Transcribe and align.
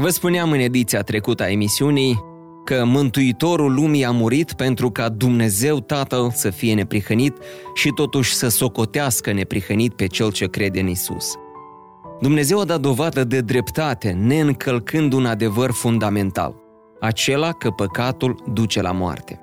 Vă 0.00 0.08
spuneam 0.08 0.50
în 0.50 0.58
ediția 0.58 1.02
trecută 1.02 1.42
a 1.42 1.50
emisiunii 1.50 2.24
că 2.64 2.84
Mântuitorul 2.84 3.74
lumii 3.74 4.04
a 4.04 4.10
murit 4.10 4.52
pentru 4.52 4.90
ca 4.90 5.08
Dumnezeu 5.08 5.80
Tatăl 5.80 6.30
să 6.30 6.50
fie 6.50 6.74
neprihănit 6.74 7.36
și 7.74 7.88
totuși 7.88 8.34
să 8.34 8.48
socotească 8.48 9.32
neprihănit 9.32 9.94
pe 9.94 10.06
cel 10.06 10.32
ce 10.32 10.46
crede 10.46 10.80
în 10.80 10.86
Isus. 10.86 11.34
Dumnezeu 12.20 12.60
a 12.60 12.64
dat 12.64 12.80
dovadă 12.80 13.24
de 13.24 13.40
dreptate, 13.40 14.10
neîncălcând 14.10 15.12
un 15.12 15.26
adevăr 15.26 15.70
fundamental, 15.70 16.54
acela 17.00 17.52
că 17.52 17.70
păcatul 17.70 18.42
duce 18.52 18.82
la 18.82 18.92
moarte. 18.92 19.40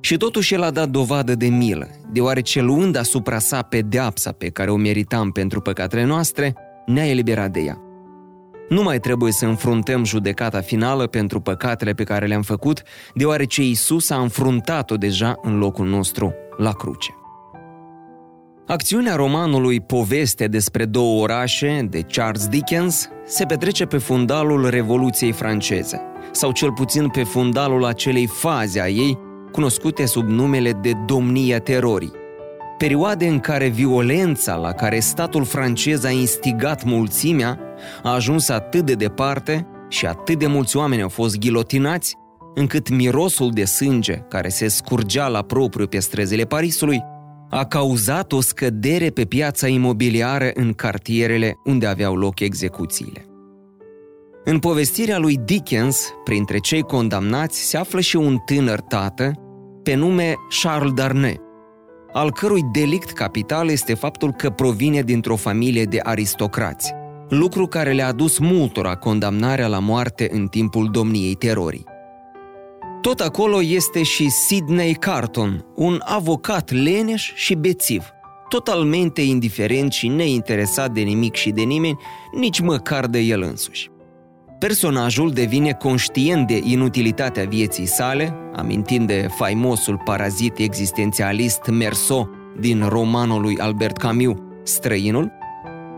Și 0.00 0.16
totuși 0.16 0.54
El 0.54 0.62
a 0.62 0.70
dat 0.70 0.88
dovadă 0.88 1.34
de 1.34 1.46
milă, 1.46 1.88
deoarece 2.12 2.60
luând 2.60 2.96
asupra 2.96 3.38
sa 3.38 3.62
pedeapsa 3.62 4.32
pe 4.32 4.48
care 4.48 4.70
o 4.70 4.76
meritam 4.76 5.30
pentru 5.30 5.60
păcatele 5.60 6.04
noastre, 6.04 6.54
ne-a 6.86 7.08
eliberat 7.08 7.50
de 7.50 7.60
ea. 7.60 7.83
Nu 8.68 8.82
mai 8.82 8.98
trebuie 9.00 9.32
să 9.32 9.46
înfruntăm 9.46 10.04
judecata 10.04 10.60
finală 10.60 11.06
pentru 11.06 11.40
păcatele 11.40 11.92
pe 11.92 12.04
care 12.04 12.26
le-am 12.26 12.42
făcut, 12.42 12.82
deoarece 13.14 13.62
Isus 13.62 14.10
a 14.10 14.16
înfruntat-o 14.16 14.96
deja 14.96 15.38
în 15.42 15.58
locul 15.58 15.86
nostru, 15.86 16.34
la 16.56 16.72
cruce. 16.72 17.14
Acțiunea 18.66 19.14
romanului 19.14 19.80
Poveste 19.80 20.46
despre 20.46 20.84
două 20.84 21.22
orașe 21.22 21.86
de 21.90 22.00
Charles 22.00 22.46
Dickens 22.46 23.08
se 23.24 23.44
petrece 23.44 23.84
pe 23.84 23.98
fundalul 23.98 24.68
Revoluției 24.68 25.32
franceze, 25.32 26.00
sau 26.30 26.52
cel 26.52 26.72
puțin 26.72 27.08
pe 27.08 27.22
fundalul 27.22 27.84
acelei 27.84 28.26
faze 28.26 28.80
a 28.80 28.88
ei, 28.88 29.18
cunoscute 29.52 30.06
sub 30.06 30.28
numele 30.28 30.72
de 30.72 30.92
Domnia 31.06 31.58
Terorii, 31.58 32.12
perioade 32.78 33.26
în 33.26 33.40
care 33.40 33.68
violența 33.68 34.54
la 34.54 34.72
care 34.72 34.98
statul 34.98 35.44
francez 35.44 36.04
a 36.04 36.10
instigat 36.10 36.84
mulțimea 36.84 37.58
a 38.02 38.14
ajuns 38.14 38.48
atât 38.48 38.84
de 38.84 38.94
departe 38.94 39.66
și 39.88 40.06
atât 40.06 40.38
de 40.38 40.46
mulți 40.46 40.76
oameni 40.76 41.02
au 41.02 41.08
fost 41.08 41.38
ghilotinați, 41.38 42.16
încât 42.54 42.88
mirosul 42.88 43.50
de 43.50 43.64
sânge 43.64 44.14
care 44.14 44.48
se 44.48 44.68
scurgea 44.68 45.28
la 45.28 45.42
propriu 45.42 45.86
pe 45.86 45.98
străzile 45.98 46.44
Parisului 46.44 47.02
a 47.50 47.64
cauzat 47.64 48.32
o 48.32 48.40
scădere 48.40 49.10
pe 49.10 49.24
piața 49.24 49.66
imobiliară 49.66 50.50
în 50.54 50.72
cartierele 50.72 51.54
unde 51.64 51.86
aveau 51.86 52.16
loc 52.16 52.40
execuțiile. 52.40 53.26
În 54.44 54.58
povestirea 54.58 55.18
lui 55.18 55.40
Dickens, 55.44 56.08
printre 56.24 56.58
cei 56.58 56.82
condamnați, 56.82 57.68
se 57.68 57.76
află 57.76 58.00
și 58.00 58.16
un 58.16 58.38
tânăr 58.44 58.80
tată 58.80 59.32
pe 59.82 59.94
nume 59.94 60.34
Charles 60.62 60.92
Darnay, 60.92 61.40
al 62.12 62.32
cărui 62.32 62.62
delict 62.72 63.10
capital 63.10 63.68
este 63.68 63.94
faptul 63.94 64.32
că 64.32 64.50
provine 64.50 65.02
dintr-o 65.02 65.36
familie 65.36 65.84
de 65.84 66.00
aristocrați, 66.02 66.92
lucru 67.28 67.66
care 67.66 67.92
le-a 67.92 68.06
adus 68.06 68.38
multora 68.38 68.94
condamnarea 68.94 69.66
la 69.66 69.78
moarte 69.78 70.28
în 70.32 70.46
timpul 70.46 70.88
domniei 70.90 71.34
terorii. 71.34 71.84
Tot 73.00 73.20
acolo 73.20 73.62
este 73.62 74.02
și 74.02 74.28
Sidney 74.28 74.94
Carton, 74.94 75.66
un 75.74 76.00
avocat 76.04 76.70
leneș 76.70 77.32
și 77.34 77.54
bețiv, 77.54 78.02
totalmente 78.48 79.22
indiferent 79.22 79.92
și 79.92 80.08
neinteresat 80.08 80.92
de 80.92 81.00
nimic 81.00 81.34
și 81.34 81.50
de 81.50 81.62
nimeni, 81.62 81.98
nici 82.32 82.60
măcar 82.60 83.06
de 83.06 83.18
el 83.18 83.42
însuși. 83.42 83.90
Personajul 84.58 85.30
devine 85.30 85.72
conștient 85.72 86.46
de 86.46 86.60
inutilitatea 86.64 87.44
vieții 87.44 87.86
sale, 87.86 88.34
amintind 88.54 89.06
de 89.06 89.28
faimosul 89.36 90.00
parazit 90.04 90.58
existențialist 90.58 91.66
Merso 91.66 92.28
din 92.60 92.86
romanul 92.88 93.40
lui 93.40 93.58
Albert 93.58 93.96
Camus, 93.96 94.36
Străinul, 94.62 95.32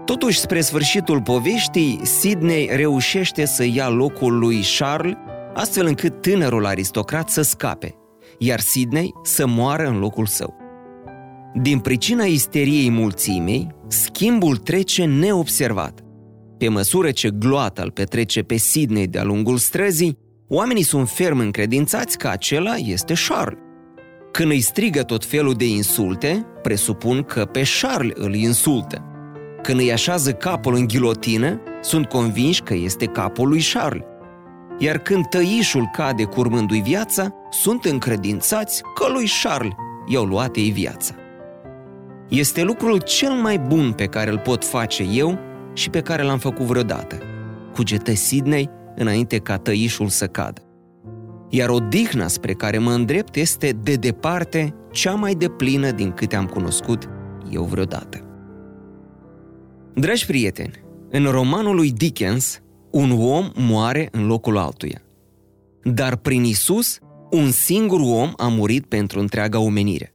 Totuși, 0.07 0.39
spre 0.39 0.61
sfârșitul 0.61 1.23
poveștii, 1.23 2.01
Sidney 2.03 2.69
reușește 2.73 3.45
să 3.45 3.65
ia 3.65 3.89
locul 3.89 4.39
lui 4.39 4.65
Charles, 4.79 5.17
astfel 5.55 5.87
încât 5.87 6.21
tânărul 6.21 6.67
aristocrat 6.67 7.29
să 7.29 7.43
scape, 7.43 7.95
iar 8.39 8.61
Sidney 8.61 9.13
să 9.23 9.47
moară 9.47 9.87
în 9.87 9.99
locul 9.99 10.27
său. 10.27 10.57
Din 11.55 11.79
pricina 11.79 12.25
isteriei 12.25 12.91
mulțimei, 12.91 13.67
schimbul 13.89 14.57
trece 14.57 15.05
neobservat. 15.05 16.01
Pe 16.59 16.69
măsură 16.69 17.11
ce 17.11 17.31
gloata 17.31 17.83
îl 17.83 17.91
petrece 17.91 18.43
pe 18.43 18.57
Sidney 18.57 19.07
de-a 19.07 19.25
lungul 19.25 19.57
străzii, 19.57 20.19
oamenii 20.49 20.83
sunt 20.83 21.09
ferm 21.09 21.39
încredințați 21.39 22.19
că 22.19 22.29
acela 22.29 22.75
este 22.75 23.15
Charles. 23.29 23.59
Când 24.33 24.51
îi 24.51 24.61
strigă 24.61 25.03
tot 25.03 25.25
felul 25.25 25.55
de 25.55 25.69
insulte, 25.69 26.47
presupun 26.63 27.23
că 27.23 27.45
pe 27.45 27.63
Charles 27.81 28.17
îl 28.17 28.35
insultă. 28.35 29.16
Când 29.67 29.79
îi 29.79 29.93
așează 29.93 30.33
capul 30.33 30.75
în 30.75 30.87
ghilotină, 30.87 31.61
sunt 31.81 32.07
convinși 32.07 32.63
că 32.63 32.75
este 32.75 33.07
capul 33.07 33.49
lui 33.49 33.63
Charles. 33.73 34.03
Iar 34.79 34.99
când 34.99 35.27
tăișul 35.27 35.91
cade 35.93 36.25
curmându-i 36.25 36.81
viața, 36.81 37.35
sunt 37.51 37.85
încredințați 37.85 38.83
că 38.95 39.13
lui 39.13 39.29
Charles 39.43 39.73
i-au 40.07 40.25
luat 40.25 40.57
ei 40.57 40.71
viața. 40.71 41.15
Este 42.29 42.63
lucrul 42.63 43.01
cel 43.01 43.31
mai 43.31 43.59
bun 43.59 43.93
pe 43.93 44.05
care 44.07 44.31
îl 44.31 44.39
pot 44.39 44.65
face 44.65 45.07
eu 45.13 45.39
și 45.73 45.91
pe 45.91 46.01
care 46.01 46.23
l-am 46.23 46.39
făcut 46.39 46.67
vreodată. 46.67 47.19
Cugetă 47.73 48.15
Sidney 48.15 48.71
înainte 48.95 49.39
ca 49.39 49.57
tăișul 49.57 50.09
să 50.09 50.27
cadă. 50.27 50.61
Iar 51.49 51.69
odihna 51.69 52.27
spre 52.27 52.53
care 52.53 52.79
mă 52.79 52.93
îndrept 52.93 53.37
este 53.37 53.71
de 53.83 53.95
departe 53.95 54.75
cea 54.91 55.15
mai 55.15 55.35
deplină 55.35 55.91
din 55.91 56.11
câte 56.11 56.37
am 56.37 56.47
cunoscut 56.47 57.09
eu 57.51 57.63
vreodată. 57.63 58.26
Dragi 59.99 60.27
prieteni, 60.27 60.85
în 61.11 61.25
romanul 61.25 61.75
lui 61.75 61.93
Dickens, 61.93 62.61
un 62.91 63.11
om 63.11 63.51
moare 63.55 64.09
în 64.11 64.27
locul 64.27 64.57
altuia. 64.57 65.03
Dar 65.83 66.17
prin 66.17 66.45
Isus, 66.45 66.99
un 67.31 67.51
singur 67.51 68.01
om 68.01 68.33
a 68.37 68.49
murit 68.49 68.87
pentru 68.87 69.21
întreaga 69.21 69.59
omenire. 69.59 70.15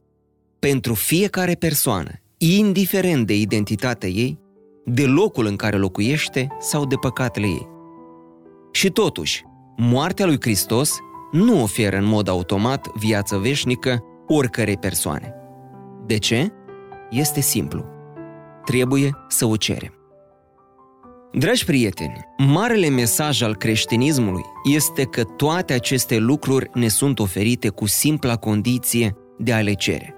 Pentru 0.58 0.94
fiecare 0.94 1.54
persoană, 1.54 2.10
indiferent 2.38 3.26
de 3.26 3.36
identitatea 3.36 4.08
ei, 4.08 4.38
de 4.84 5.04
locul 5.04 5.46
în 5.46 5.56
care 5.56 5.76
locuiește 5.76 6.46
sau 6.60 6.86
de 6.86 6.96
păcatele 6.96 7.46
ei. 7.46 7.68
Și 8.72 8.90
totuși, 8.90 9.42
moartea 9.76 10.26
lui 10.26 10.40
Hristos 10.40 10.98
nu 11.32 11.62
oferă 11.62 11.96
în 11.96 12.04
mod 12.04 12.28
automat 12.28 12.88
viață 12.98 13.36
veșnică 13.36 14.02
oricărei 14.26 14.76
persoane. 14.76 15.34
De 16.06 16.18
ce? 16.18 16.48
Este 17.10 17.40
simplu. 17.40 17.91
Trebuie 18.64 19.10
să 19.28 19.46
o 19.46 19.56
cerem. 19.56 19.94
Dragi 21.32 21.64
prieteni, 21.64 22.26
marele 22.38 22.88
mesaj 22.88 23.42
al 23.42 23.56
creștinismului 23.56 24.42
este 24.74 25.04
că 25.04 25.24
toate 25.24 25.72
aceste 25.72 26.18
lucruri 26.18 26.70
ne 26.74 26.88
sunt 26.88 27.18
oferite 27.18 27.68
cu 27.68 27.86
simpla 27.86 28.36
condiție 28.36 29.16
de 29.38 29.52
a 29.52 29.60
le 29.60 29.72
cere. 29.72 30.14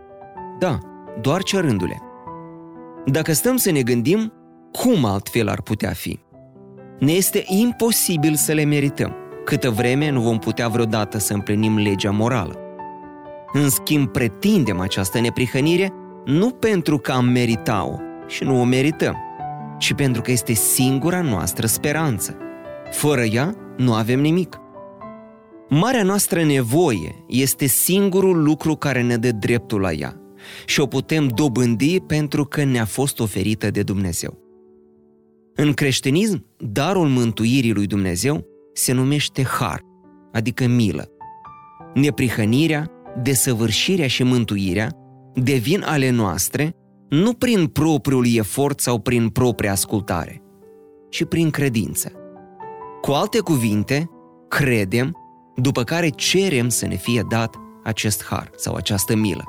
Da, 0.58 0.78
doar 1.20 1.42
cerându-le. 1.42 1.98
Dacă 3.06 3.32
stăm 3.32 3.56
să 3.56 3.70
ne 3.70 3.82
gândim, 3.82 4.32
cum 4.72 5.04
altfel 5.04 5.48
ar 5.48 5.62
putea 5.62 5.90
fi? 5.90 6.18
Ne 6.98 7.12
este 7.12 7.44
imposibil 7.46 8.34
să 8.34 8.52
le 8.52 8.64
merităm, 8.64 9.14
câtă 9.44 9.70
vreme 9.70 10.10
nu 10.10 10.20
vom 10.20 10.38
putea 10.38 10.68
vreodată 10.68 11.18
să 11.18 11.32
împlinim 11.34 11.78
legea 11.78 12.10
morală. 12.10 12.58
În 13.52 13.68
schimb, 13.68 14.08
pretindem 14.08 14.80
această 14.80 15.20
neprihănire 15.20 15.92
nu 16.24 16.50
pentru 16.50 16.98
că 16.98 17.12
am 17.12 17.24
merita-o, 17.24 17.96
și 18.26 18.44
nu 18.44 18.60
o 18.60 18.64
merităm, 18.64 19.16
ci 19.78 19.92
pentru 19.92 20.22
că 20.22 20.30
este 20.30 20.52
singura 20.52 21.20
noastră 21.20 21.66
speranță. 21.66 22.36
Fără 22.90 23.22
ea, 23.22 23.54
nu 23.76 23.94
avem 23.94 24.20
nimic. 24.20 24.58
Marea 25.68 26.02
noastră 26.02 26.44
nevoie 26.44 27.24
este 27.28 27.66
singurul 27.66 28.42
lucru 28.42 28.76
care 28.76 29.02
ne 29.02 29.16
dă 29.16 29.32
dreptul 29.32 29.80
la 29.80 29.92
ea 29.92 30.20
și 30.66 30.80
o 30.80 30.86
putem 30.86 31.26
dobândi 31.26 32.00
pentru 32.00 32.44
că 32.44 32.64
ne-a 32.64 32.84
fost 32.84 33.20
oferită 33.20 33.70
de 33.70 33.82
Dumnezeu. 33.82 34.38
În 35.54 35.72
creștinism, 35.72 36.46
darul 36.58 37.08
mântuirii 37.08 37.72
lui 37.72 37.86
Dumnezeu 37.86 38.46
se 38.72 38.92
numește 38.92 39.42
har, 39.42 39.80
adică 40.32 40.66
milă. 40.66 41.08
Neprihănirea, 41.94 42.90
desăvârșirea 43.22 44.06
și 44.06 44.22
mântuirea 44.22 44.90
devin 45.34 45.82
ale 45.82 46.10
noastre 46.10 46.74
nu 47.22 47.32
prin 47.32 47.66
propriul 47.66 48.26
efort 48.34 48.80
sau 48.80 48.98
prin 48.98 49.28
propria 49.28 49.70
ascultare, 49.70 50.42
ci 51.08 51.24
prin 51.24 51.50
credință. 51.50 52.12
Cu 53.00 53.10
alte 53.10 53.38
cuvinte, 53.38 54.10
credem, 54.48 55.16
după 55.56 55.82
care 55.82 56.08
cerem 56.08 56.68
să 56.68 56.86
ne 56.86 56.96
fie 56.96 57.24
dat 57.28 57.56
acest 57.82 58.24
har 58.24 58.50
sau 58.56 58.74
această 58.74 59.16
milă. 59.16 59.44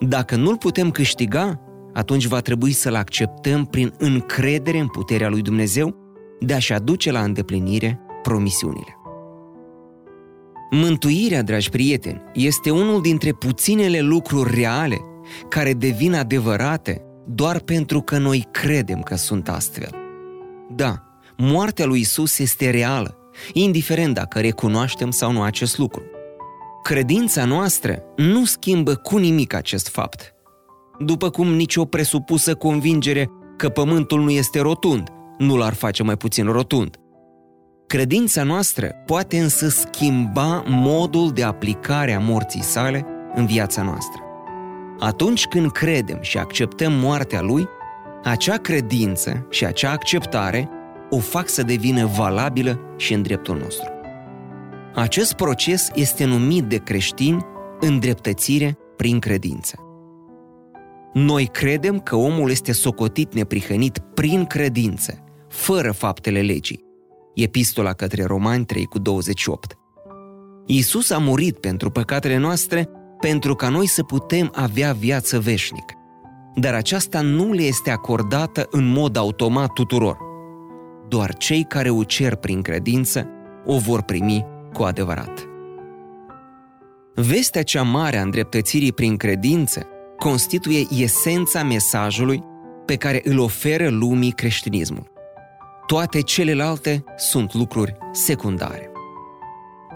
Dacă 0.00 0.36
nu-l 0.36 0.56
putem 0.56 0.90
câștiga, 0.90 1.60
atunci 1.92 2.26
va 2.26 2.40
trebui 2.40 2.72
să-l 2.72 2.94
acceptăm 2.94 3.64
prin 3.64 3.92
încredere 3.98 4.78
în 4.78 4.88
puterea 4.88 5.28
lui 5.28 5.42
Dumnezeu 5.42 5.96
de 6.40 6.54
a-și 6.54 6.72
aduce 6.72 7.10
la 7.10 7.20
îndeplinire 7.20 8.00
promisiunile. 8.22 8.98
Mântuirea, 10.70 11.42
dragi 11.42 11.70
prieteni, 11.70 12.22
este 12.34 12.70
unul 12.70 13.00
dintre 13.00 13.32
puținele 13.32 14.00
lucruri 14.00 14.54
reale 14.54 14.96
care 15.48 15.72
devin 15.72 16.14
adevărate 16.14 17.02
doar 17.26 17.58
pentru 17.58 18.00
că 18.00 18.18
noi 18.18 18.46
credem 18.50 19.00
că 19.00 19.16
sunt 19.16 19.48
astfel. 19.48 19.90
Da, 20.76 21.02
moartea 21.36 21.84
lui 21.84 22.00
Isus 22.00 22.38
este 22.38 22.70
reală, 22.70 23.16
indiferent 23.52 24.14
dacă 24.14 24.40
recunoaștem 24.40 25.10
sau 25.10 25.32
nu 25.32 25.42
acest 25.42 25.78
lucru. 25.78 26.02
Credința 26.82 27.44
noastră 27.44 28.02
nu 28.16 28.44
schimbă 28.44 28.94
cu 28.94 29.16
nimic 29.16 29.54
acest 29.54 29.88
fapt. 29.88 30.34
După 30.98 31.30
cum 31.30 31.54
nicio 31.54 31.84
presupusă 31.84 32.54
convingere 32.54 33.30
că 33.56 33.68
pământul 33.68 34.22
nu 34.22 34.30
este 34.30 34.60
rotund 34.60 35.08
nu 35.38 35.56
l-ar 35.56 35.74
face 35.74 36.02
mai 36.02 36.16
puțin 36.16 36.46
rotund. 36.46 36.96
Credința 37.86 38.42
noastră 38.42 38.86
poate 39.06 39.38
însă 39.38 39.68
schimba 39.68 40.64
modul 40.66 41.30
de 41.30 41.42
aplicare 41.42 42.12
a 42.12 42.20
morții 42.20 42.62
sale 42.62 43.06
în 43.34 43.46
viața 43.46 43.82
noastră. 43.82 44.23
Atunci 44.98 45.46
când 45.46 45.70
credem 45.70 46.18
și 46.20 46.38
acceptăm 46.38 46.92
moartea 46.92 47.40
lui, 47.40 47.68
acea 48.24 48.56
credință 48.56 49.46
și 49.50 49.64
acea 49.64 49.90
acceptare 49.90 50.68
o 51.10 51.18
fac 51.18 51.48
să 51.48 51.62
devină 51.62 52.06
valabilă 52.06 52.80
și 52.96 53.12
în 53.14 53.22
dreptul 53.22 53.58
nostru. 53.58 53.92
Acest 54.94 55.32
proces 55.32 55.90
este 55.94 56.24
numit 56.24 56.64
de 56.64 56.76
creștini 56.76 57.46
îndreptățire 57.80 58.78
prin 58.96 59.18
credință. 59.18 59.78
Noi 61.12 61.46
credem 61.46 62.00
că 62.00 62.16
omul 62.16 62.50
este 62.50 62.72
socotit 62.72 63.34
neprihănit 63.34 63.98
prin 63.98 64.44
credință, 64.44 65.24
fără 65.48 65.92
faptele 65.92 66.40
legii. 66.40 66.84
Epistola 67.34 67.92
către 67.92 68.24
Romani 68.24 68.64
3 68.64 68.84
cu 68.84 68.98
28. 68.98 69.78
Iisus 70.66 71.10
a 71.10 71.18
murit 71.18 71.58
pentru 71.58 71.90
păcatele 71.90 72.36
noastre 72.36 72.88
pentru 73.24 73.54
ca 73.54 73.68
noi 73.68 73.86
să 73.86 74.02
putem 74.02 74.50
avea 74.54 74.92
viață 74.92 75.40
veșnică. 75.40 75.94
Dar 76.54 76.74
aceasta 76.74 77.20
nu 77.20 77.52
le 77.52 77.62
este 77.62 77.90
acordată 77.90 78.66
în 78.70 78.86
mod 78.86 79.16
automat 79.16 79.72
tuturor. 79.72 80.16
Doar 81.08 81.34
cei 81.34 81.64
care 81.68 81.90
o 81.90 82.04
cer 82.04 82.34
prin 82.34 82.62
credință 82.62 83.28
o 83.64 83.78
vor 83.78 84.02
primi 84.02 84.44
cu 84.72 84.82
adevărat. 84.82 85.48
Vestea 87.14 87.62
cea 87.62 87.82
mare 87.82 88.18
a 88.18 88.22
îndreptățirii 88.22 88.92
prin 88.92 89.16
credință 89.16 89.86
constituie 90.18 90.86
esența 90.90 91.62
mesajului 91.62 92.42
pe 92.86 92.96
care 92.96 93.20
îl 93.24 93.38
oferă 93.38 93.88
lumii 93.88 94.32
creștinismul. 94.32 95.12
Toate 95.86 96.20
celelalte 96.20 97.04
sunt 97.16 97.54
lucruri 97.54 97.96
secundare. 98.12 98.93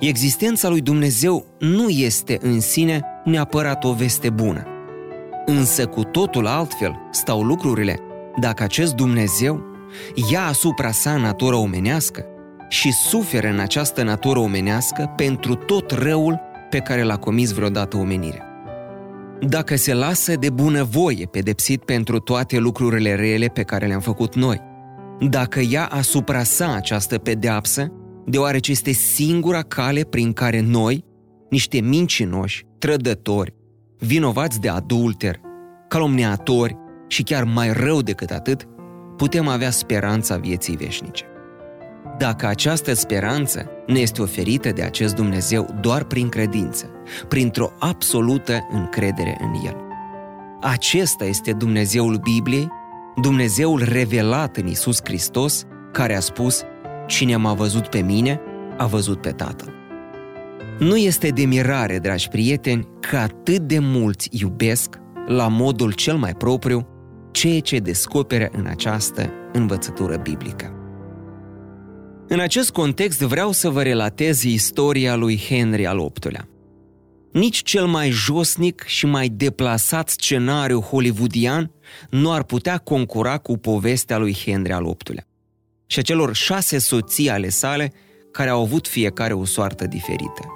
Existența 0.00 0.68
lui 0.68 0.80
Dumnezeu 0.80 1.44
nu 1.58 1.88
este 1.88 2.38
în 2.40 2.60
sine 2.60 3.02
neapărat 3.24 3.84
o 3.84 3.92
veste 3.92 4.30
bună. 4.30 4.66
Însă 5.46 5.86
cu 5.86 6.02
totul 6.02 6.46
altfel 6.46 6.96
stau 7.10 7.42
lucrurile 7.42 7.98
dacă 8.40 8.62
acest 8.62 8.94
Dumnezeu 8.94 9.62
ia 10.30 10.46
asupra 10.46 10.90
sa 10.90 11.16
natura 11.16 11.56
omenească 11.56 12.24
și 12.68 12.92
suferă 12.92 13.48
în 13.48 13.58
această 13.58 14.02
natură 14.02 14.38
omenească 14.38 15.12
pentru 15.16 15.54
tot 15.54 15.90
răul 15.90 16.40
pe 16.70 16.78
care 16.78 17.02
l-a 17.02 17.16
comis 17.16 17.52
vreodată 17.52 17.96
omenirea. 17.96 18.46
Dacă 19.40 19.76
se 19.76 19.94
lasă 19.94 20.36
de 20.36 20.50
bunăvoie 20.50 21.26
pedepsit 21.30 21.84
pentru 21.84 22.18
toate 22.18 22.58
lucrurile 22.58 23.14
rele 23.14 23.46
pe 23.46 23.62
care 23.62 23.86
le-am 23.86 24.00
făcut 24.00 24.34
noi, 24.34 24.60
dacă 25.20 25.60
ia 25.68 25.86
asupra 25.86 26.42
sa 26.42 26.74
această 26.74 27.18
pedeapsă, 27.18 27.92
deoarece 28.28 28.70
este 28.70 28.90
singura 28.90 29.62
cale 29.62 30.02
prin 30.02 30.32
care 30.32 30.60
noi, 30.60 31.04
niște 31.50 31.80
mincinoși, 31.80 32.64
trădători, 32.78 33.54
vinovați 33.98 34.60
de 34.60 34.68
adulter, 34.68 35.40
calomniatori 35.88 36.76
și 37.06 37.22
chiar 37.22 37.44
mai 37.44 37.72
rău 37.72 38.02
decât 38.02 38.30
atât, 38.30 38.68
putem 39.16 39.48
avea 39.48 39.70
speranța 39.70 40.36
vieții 40.36 40.76
veșnice. 40.76 41.24
Dacă 42.18 42.46
această 42.46 42.92
speranță 42.92 43.70
ne 43.86 43.98
este 43.98 44.22
oferită 44.22 44.70
de 44.70 44.82
acest 44.82 45.14
Dumnezeu 45.14 45.74
doar 45.80 46.04
prin 46.04 46.28
credință, 46.28 46.90
printr-o 47.28 47.72
absolută 47.78 48.66
încredere 48.70 49.36
în 49.40 49.66
El. 49.66 49.76
Acesta 50.60 51.24
este 51.24 51.52
Dumnezeul 51.52 52.16
Bibliei, 52.16 52.68
Dumnezeul 53.20 53.82
revelat 53.84 54.56
în 54.56 54.66
Isus 54.66 55.00
Hristos, 55.04 55.64
care 55.92 56.16
a 56.16 56.20
spus, 56.20 56.64
Cine 57.08 57.36
m-a 57.36 57.54
văzut 57.54 57.86
pe 57.86 58.00
mine, 58.00 58.40
a 58.76 58.86
văzut 58.86 59.20
pe 59.20 59.30
Tatăl. 59.30 59.72
Nu 60.78 60.96
este 60.96 61.28
de 61.28 61.44
mirare, 61.44 61.98
dragi 61.98 62.28
prieteni, 62.28 62.88
că 63.00 63.16
atât 63.16 63.58
de 63.58 63.78
mulți 63.78 64.28
iubesc, 64.32 64.98
la 65.26 65.48
modul 65.48 65.92
cel 65.92 66.16
mai 66.16 66.34
propriu, 66.34 66.88
ceea 67.32 67.60
ce 67.60 67.78
descoperă 67.78 68.48
în 68.52 68.66
această 68.66 69.30
învățătură 69.52 70.16
biblică. 70.16 70.72
În 72.28 72.40
acest 72.40 72.70
context 72.70 73.20
vreau 73.20 73.52
să 73.52 73.68
vă 73.68 73.82
relatez 73.82 74.42
istoria 74.42 75.14
lui 75.16 75.40
Henry 75.48 75.86
al 75.86 75.98
VIII-lea. 75.98 76.48
Nici 77.32 77.62
cel 77.62 77.86
mai 77.86 78.10
josnic 78.10 78.84
și 78.86 79.06
mai 79.06 79.28
deplasat 79.28 80.08
scenariu 80.08 80.80
hollywoodian 80.80 81.70
nu 82.10 82.32
ar 82.32 82.42
putea 82.42 82.78
concura 82.78 83.38
cu 83.38 83.56
povestea 83.56 84.18
lui 84.18 84.36
Henry 84.44 84.72
al 84.72 84.82
VIII-lea 84.84 85.27
și 85.90 85.98
a 85.98 86.02
celor 86.02 86.34
șase 86.34 86.78
soții 86.78 87.30
ale 87.30 87.48
sale 87.48 87.92
care 88.30 88.50
au 88.50 88.62
avut 88.62 88.88
fiecare 88.88 89.32
o 89.32 89.44
soartă 89.44 89.86
diferită. 89.86 90.52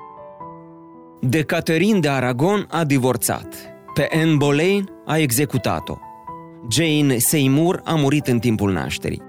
De 1.20 1.42
Catherine 1.42 1.98
de 1.98 2.08
Aragon 2.08 2.66
a 2.70 2.84
divorțat, 2.84 3.54
pe 3.94 4.08
Anne 4.12 4.34
Boleyn 4.34 4.88
a 5.06 5.18
executat-o, 5.18 5.96
Jane 6.70 7.18
Seymour 7.18 7.80
a 7.84 7.94
murit 7.94 8.26
în 8.26 8.38
timpul 8.38 8.72
nașterii, 8.72 9.22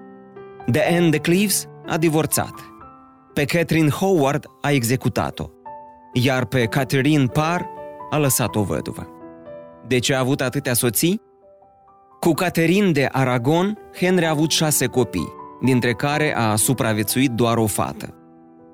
de 0.67 0.81
Anne 0.89 1.09
de 1.09 1.17
Cleves 1.17 1.65
a 1.87 1.97
divorțat, 1.97 2.53
pe 3.33 3.45
Catherine 3.45 3.89
Howard 3.89 4.45
a 4.61 4.71
executat-o, 4.71 5.49
iar 6.13 6.45
pe 6.45 6.65
Catherine 6.65 7.25
Parr 7.25 7.61
a 8.09 8.17
lăsat-o 8.17 8.63
văduvă. 8.63 9.07
De 9.87 9.99
ce 9.99 10.13
a 10.13 10.19
avut 10.19 10.41
atâtea 10.41 10.73
soții? 10.73 11.21
Cu 12.19 12.33
Catherine 12.33 12.91
de 12.91 13.09
Aragon, 13.11 13.77
Henry 13.99 14.25
a 14.25 14.29
avut 14.29 14.51
șase 14.51 14.85
copii, 14.85 15.33
dintre 15.63 15.93
care 15.93 16.35
a 16.35 16.55
supraviețuit 16.55 17.31
doar 17.31 17.57
o 17.57 17.65
fată. 17.65 18.17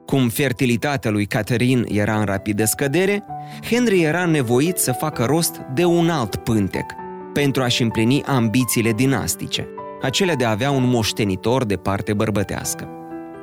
Cum 0.05 0.29
fertilitatea 0.29 1.11
lui 1.11 1.25
Catherine 1.25 1.83
era 1.87 2.19
în 2.19 2.25
rapidă 2.25 2.65
scădere, 2.65 3.23
Henry 3.69 4.01
era 4.01 4.25
nevoit 4.25 4.77
să 4.77 4.91
facă 4.91 5.23
rost 5.23 5.61
de 5.73 5.85
un 5.85 6.09
alt 6.09 6.35
pântec 6.35 6.85
pentru 7.33 7.63
a-și 7.63 7.81
împlini 7.81 8.23
ambițiile 8.23 8.91
dinastice, 8.91 9.67
acelea 10.01 10.35
de 10.35 10.45
a 10.45 10.49
avea 10.49 10.71
un 10.71 10.89
moștenitor 10.89 11.65
de 11.65 11.75
parte 11.75 12.13
bărbătească. 12.13 12.87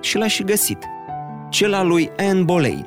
Și 0.00 0.17
l-a 0.17 0.26
și 0.26 0.43
găsit, 0.43 0.79
cel 1.50 1.75
al 1.75 1.87
lui 1.87 2.11
Anne 2.17 2.43
Boleyn. 2.43 2.87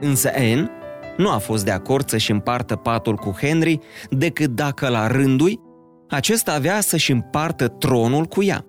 Însă 0.00 0.30
Anne 0.36 0.70
nu 1.16 1.30
a 1.30 1.38
fost 1.38 1.64
de 1.64 1.70
acord 1.70 2.08
să-și 2.08 2.30
împartă 2.30 2.76
patul 2.76 3.16
cu 3.16 3.34
Henry 3.40 3.78
decât 4.10 4.50
dacă 4.50 4.88
la 4.88 5.06
rândui 5.06 5.60
acesta 6.08 6.52
avea 6.52 6.80
să-și 6.80 7.12
împartă 7.12 7.68
tronul 7.68 8.24
cu 8.24 8.42
ea. 8.42 8.64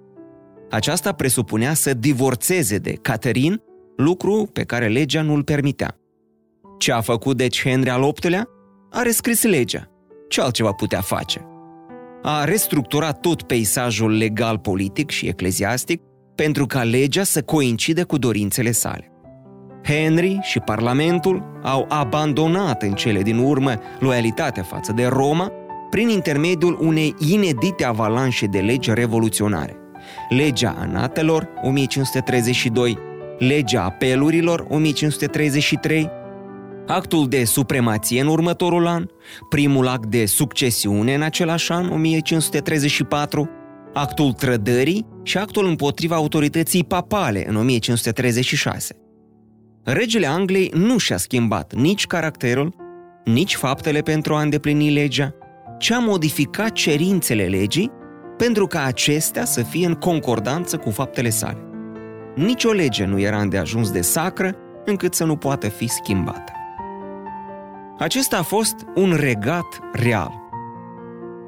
Aceasta 0.69 1.11
presupunea 1.11 1.73
să 1.73 1.93
divorțeze 1.93 2.77
de 2.77 2.91
Catherine, 2.91 3.61
lucru 3.95 4.49
pe 4.53 4.63
care 4.63 4.87
legea 4.87 5.21
nu-l 5.21 5.43
permitea. 5.43 5.97
Ce 6.77 6.91
a 6.91 7.01
făcut 7.01 7.37
deci 7.37 7.61
Henry 7.61 7.89
al 7.89 8.01
VIII-lea? 8.01 8.47
A 8.91 9.01
rescris 9.01 9.43
legea. 9.43 9.89
Ce 10.27 10.41
altceva 10.41 10.71
putea 10.71 11.01
face? 11.01 11.45
A 12.21 12.43
restructurat 12.43 13.19
tot 13.19 13.41
peisajul 13.41 14.17
legal, 14.17 14.57
politic 14.57 15.09
și 15.09 15.27
ecleziastic 15.27 16.01
pentru 16.35 16.65
ca 16.65 16.83
legea 16.83 17.23
să 17.23 17.41
coincide 17.41 18.03
cu 18.03 18.17
dorințele 18.17 18.71
sale. 18.71 19.09
Henry 19.83 20.39
și 20.41 20.59
Parlamentul 20.59 21.59
au 21.63 21.85
abandonat 21.89 22.81
în 22.81 22.93
cele 22.93 23.21
din 23.21 23.37
urmă 23.37 23.73
loialitatea 23.99 24.63
față 24.63 24.91
de 24.91 25.05
Roma 25.05 25.51
prin 25.89 26.09
intermediul 26.09 26.77
unei 26.81 27.15
inedite 27.19 27.85
avalanșe 27.85 28.45
de 28.45 28.59
legi 28.59 28.93
revoluționare. 28.93 29.79
Legea 30.29 30.75
Anatelor 30.79 31.49
1532, 31.61 32.97
Legea 33.37 33.83
Apelurilor 33.83 34.65
1533, 34.69 36.09
actul 36.87 37.27
de 37.27 37.43
supremație 37.43 38.21
în 38.21 38.27
următorul 38.27 38.87
an, 38.87 39.05
primul 39.49 39.87
act 39.87 40.05
de 40.05 40.25
succesiune 40.25 41.13
în 41.13 41.21
același 41.21 41.71
an 41.71 41.89
1534, 41.91 43.49
actul 43.93 44.33
trădării 44.33 45.05
și 45.23 45.37
actul 45.37 45.65
împotriva 45.65 46.15
autorității 46.15 46.83
papale 46.83 47.45
în 47.47 47.55
1536. 47.55 48.95
Regele 49.83 50.27
Angliei 50.27 50.71
nu 50.73 50.97
și-a 50.97 51.17
schimbat 51.17 51.73
nici 51.73 52.07
caracterul, 52.07 52.75
nici 53.25 53.55
faptele 53.55 53.99
pentru 53.99 54.35
a 54.35 54.41
îndeplini 54.41 54.91
legea, 54.91 55.35
ci 55.79 55.91
a 55.91 55.99
modificat 55.99 56.71
cerințele 56.71 57.43
legii 57.43 57.91
pentru 58.37 58.67
ca 58.67 58.83
acestea 58.83 59.45
să 59.45 59.61
fie 59.61 59.85
în 59.85 59.93
concordanță 59.93 60.77
cu 60.77 60.89
faptele 60.89 61.29
sale. 61.29 61.57
Nici 62.35 62.63
o 62.63 62.71
lege 62.71 63.05
nu 63.05 63.19
era 63.19 63.37
îndeajuns 63.39 63.91
de 63.91 64.01
sacră 64.01 64.55
încât 64.85 65.13
să 65.13 65.23
nu 65.23 65.35
poată 65.35 65.67
fi 65.67 65.87
schimbată. 65.87 66.51
Acesta 67.99 68.37
a 68.37 68.41
fost 68.41 68.75
un 68.95 69.15
regat 69.19 69.79
real. 69.93 70.31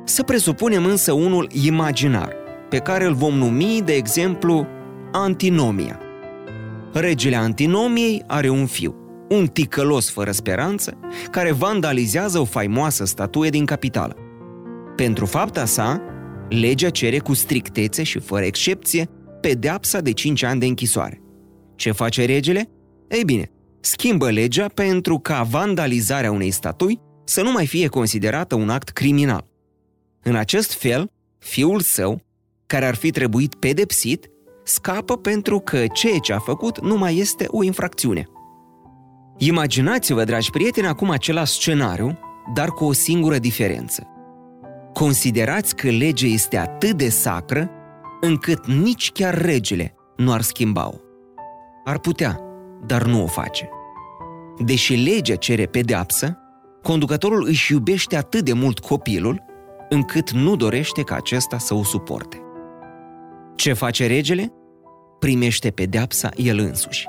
Să 0.03 0.23
presupunem 0.23 0.85
însă 0.85 1.11
unul 1.11 1.49
imaginar, 1.65 2.33
pe 2.69 2.77
care 2.77 3.05
îl 3.05 3.13
vom 3.13 3.33
numi, 3.33 3.81
de 3.85 3.93
exemplu, 3.93 4.67
antinomia. 5.11 5.99
Regele 6.93 7.35
antinomiei 7.35 8.23
are 8.27 8.49
un 8.49 8.65
fiu, 8.65 8.95
un 9.29 9.47
ticălos 9.47 10.11
fără 10.11 10.31
speranță, 10.31 10.97
care 11.31 11.51
vandalizează 11.51 12.39
o 12.39 12.45
faimoasă 12.45 13.05
statuie 13.05 13.49
din 13.49 13.65
capitală. 13.65 14.15
Pentru 14.95 15.25
fapta 15.25 15.65
sa, 15.65 16.01
legea 16.49 16.89
cere 16.89 17.19
cu 17.19 17.33
strictețe 17.33 18.03
și 18.03 18.19
fără 18.19 18.45
excepție 18.45 19.09
pedeapsa 19.41 19.99
de 19.99 20.11
5 20.11 20.43
ani 20.43 20.59
de 20.59 20.65
închisoare. 20.65 21.21
Ce 21.75 21.91
face 21.91 22.25
regele? 22.25 22.69
Ei 23.09 23.23
bine, 23.25 23.51
schimbă 23.79 24.29
legea 24.29 24.67
pentru 24.67 25.19
ca 25.19 25.43
vandalizarea 25.43 26.31
unei 26.31 26.51
statui 26.51 26.99
să 27.23 27.41
nu 27.41 27.51
mai 27.51 27.67
fie 27.67 27.87
considerată 27.87 28.55
un 28.55 28.69
act 28.69 28.89
criminal. 28.89 29.47
În 30.23 30.35
acest 30.35 30.73
fel, 30.73 31.11
fiul 31.37 31.79
său, 31.79 32.21
care 32.65 32.85
ar 32.85 32.95
fi 32.95 33.11
trebuit 33.11 33.55
pedepsit, 33.55 34.27
scapă 34.63 35.17
pentru 35.17 35.59
că 35.59 35.85
ceea 35.93 36.17
ce 36.17 36.33
a 36.33 36.39
făcut 36.39 36.81
nu 36.81 36.97
mai 36.97 37.17
este 37.17 37.45
o 37.47 37.63
infracțiune. 37.63 38.27
Imaginați-vă, 39.37 40.23
dragi 40.23 40.49
prieteni, 40.49 40.87
acum 40.87 41.09
același 41.09 41.53
scenariu, 41.53 42.19
dar 42.53 42.69
cu 42.69 42.83
o 42.83 42.91
singură 42.91 43.37
diferență. 43.37 44.16
Considerați 44.97 45.75
că 45.75 45.89
legea 45.89 46.25
este 46.25 46.57
atât 46.57 46.91
de 46.91 47.09
sacră 47.09 47.69
încât 48.21 48.65
nici 48.65 49.11
chiar 49.11 49.41
regele 49.41 49.95
nu 50.15 50.31
ar 50.31 50.41
schimba-o. 50.41 50.95
Ar 51.83 51.99
putea, 51.99 52.39
dar 52.85 53.03
nu 53.03 53.23
o 53.23 53.27
face. 53.27 53.69
Deși 54.65 54.95
legea 54.95 55.35
cere 55.35 55.65
pedeapsă, 55.65 56.37
conducătorul 56.81 57.45
își 57.47 57.71
iubește 57.71 58.15
atât 58.15 58.45
de 58.45 58.53
mult 58.53 58.79
copilul, 58.79 59.43
încât 59.89 60.31
nu 60.31 60.55
dorește 60.55 61.01
ca 61.01 61.15
acesta 61.15 61.57
să 61.57 61.73
o 61.73 61.83
suporte. 61.83 62.41
Ce 63.55 63.73
face 63.73 64.07
regele? 64.07 64.53
Primește 65.19 65.69
pedeapsa 65.71 66.29
el 66.35 66.59
însuși, 66.59 67.05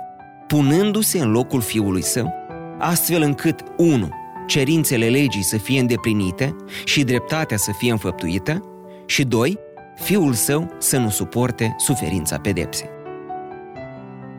punându-se 0.47 1.19
în 1.19 1.31
locul 1.31 1.61
fiului 1.61 2.03
său, 2.03 2.33
astfel 2.79 3.23
încât 3.23 3.65
1. 3.77 4.09
Cerințele 4.49 5.09
legii 5.09 5.43
să 5.43 5.57
fie 5.57 5.81
îndeplinite 5.81 6.57
și 6.85 7.05
dreptatea 7.05 7.57
să 7.57 7.73
fie 7.73 7.91
înfăptuită 7.91 8.63
și 9.07 9.25
2. 9.25 9.59
Fiul 9.97 10.33
său 10.33 10.71
să 10.79 10.99
nu 10.99 11.09
suporte 11.09 11.75
suferința 11.79 12.39
pedepsei. 12.39 12.89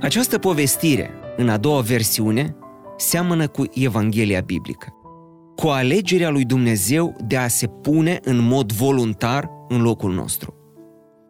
Această 0.01 0.37
povestire, 0.37 1.09
în 1.37 1.49
a 1.49 1.57
doua 1.57 1.81
versiune, 1.81 2.55
seamănă 2.97 3.47
cu 3.47 3.63
Evanghelia 3.73 4.41
biblică, 4.41 4.93
cu 5.55 5.67
alegerea 5.67 6.29
lui 6.29 6.45
Dumnezeu 6.45 7.15
de 7.27 7.37
a 7.37 7.47
se 7.47 7.67
pune 7.67 8.19
în 8.23 8.37
mod 8.37 8.71
voluntar 8.71 9.49
în 9.67 9.81
locul 9.81 10.13
nostru. 10.13 10.53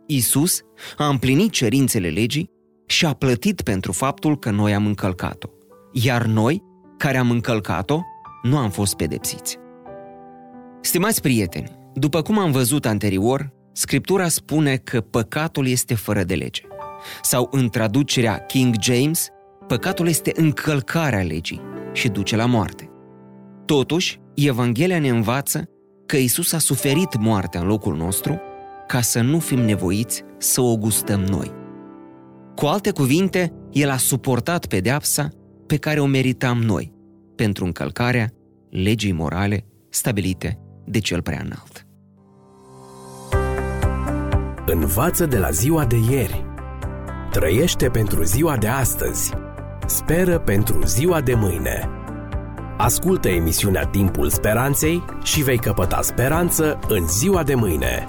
Isus 0.08 0.62
a 0.98 1.08
împlinit 1.08 1.52
cerințele 1.52 2.10
legii 2.10 2.50
și 2.86 3.06
a 3.06 3.14
plătit 3.14 3.62
pentru 3.62 3.92
faptul 3.92 4.38
că 4.38 4.52
noi 4.52 4.74
am 4.74 4.86
încălcat-o. 4.86 5.50
Iar 5.92 6.26
noi, 6.26 6.64
care 6.98 7.18
am 7.18 7.32
încălcat-o, 7.32 8.02
nu 8.42 8.58
am 8.58 8.70
fost 8.70 8.96
pedepsiți. 8.96 9.58
Stimați 10.82 11.22
prieteni, 11.22 11.78
după 11.94 12.22
cum 12.22 12.38
am 12.40 12.52
văzut 12.52 12.86
anterior, 12.86 13.54
Scriptura 13.72 14.28
spune 14.28 14.76
că 14.76 15.02
păcatul 15.02 15.68
este 15.68 15.96
fără 15.96 16.24
de 16.24 16.36
lege. 16.36 16.62
Sau 17.22 17.48
în 17.52 17.70
traducerea 17.70 18.38
King 18.38 18.76
James, 18.82 19.28
păcatul 19.68 20.08
este 20.08 20.32
încălcarea 20.36 21.22
legii 21.22 21.62
și 21.94 22.08
duce 22.08 22.36
la 22.36 22.46
moarte. 22.46 22.90
Totuși, 23.66 24.20
Evanghelia 24.36 25.00
ne 25.00 25.10
învață 25.10 25.70
că 26.06 26.18
Isus 26.18 26.54
a 26.54 26.58
suferit 26.58 27.18
moartea 27.18 27.60
în 27.60 27.68
locul 27.68 27.96
nostru 27.96 28.42
ca 28.88 29.02
să 29.02 29.22
nu 29.22 29.40
fim 29.40 29.60
nevoiți 29.60 30.24
să 30.38 30.62
o 30.62 30.78
gustăm 30.78 31.22
noi. 31.22 31.52
Cu 32.56 32.66
alte 32.66 32.92
cuvinte, 32.92 33.54
El 33.72 33.90
a 33.90 33.98
suportat 33.98 34.66
pedeapsa 34.66 35.30
pe 35.68 35.78
care 35.78 36.00
o 36.00 36.06
meritam 36.06 36.58
noi 36.58 36.94
pentru 37.44 37.66
încălcarea 37.66 38.30
legii 38.70 39.12
morale 39.12 39.66
stabilite 39.90 40.60
de 40.86 41.00
cel 41.00 41.22
prea 41.22 41.42
înalt. 41.44 41.86
Învață 44.66 45.26
de 45.26 45.38
la 45.38 45.50
ziua 45.50 45.86
de 45.86 45.96
ieri. 46.10 46.46
Trăiește 47.32 47.90
pentru 47.90 48.24
ziua 48.24 48.58
de 48.58 48.68
astăzi. 48.68 49.34
Speră 49.86 50.40
pentru 50.40 50.86
ziua 50.86 51.22
de 51.22 51.34
mâine. 51.34 51.90
Ascultă 52.78 53.30
emisiunea 53.30 53.86
Timpul 53.86 54.30
Speranței 54.30 55.04
și 55.24 55.44
vei 55.44 55.58
căpăta 55.58 56.02
speranță 56.02 56.80
în 56.88 57.08
ziua 57.08 57.44
de 57.44 57.56
mâine. 57.56 58.06